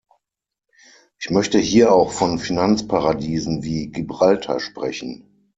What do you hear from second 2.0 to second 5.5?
von Finanzparadiesen wie Gibraltar sprechen.